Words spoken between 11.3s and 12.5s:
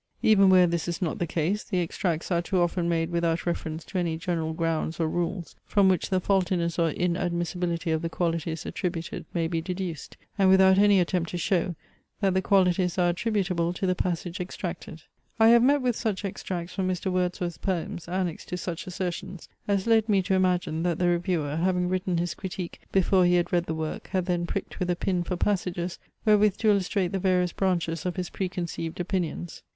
show, that the